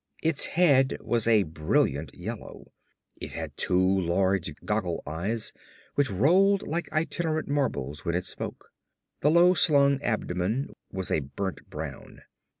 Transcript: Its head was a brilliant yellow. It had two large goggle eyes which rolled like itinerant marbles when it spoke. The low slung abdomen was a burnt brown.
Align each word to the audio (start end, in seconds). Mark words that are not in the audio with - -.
Its 0.23 0.47
head 0.57 0.97
was 1.01 1.27
a 1.27 1.43
brilliant 1.43 2.15
yellow. 2.15 2.71
It 3.17 3.33
had 3.33 3.55
two 3.55 4.01
large 4.01 4.51
goggle 4.65 5.03
eyes 5.05 5.53
which 5.93 6.09
rolled 6.09 6.67
like 6.67 6.91
itinerant 6.91 7.47
marbles 7.47 8.03
when 8.03 8.15
it 8.15 8.25
spoke. 8.25 8.71
The 9.19 9.29
low 9.29 9.53
slung 9.53 10.01
abdomen 10.01 10.73
was 10.91 11.11
a 11.11 11.19
burnt 11.19 11.69
brown. 11.69 12.23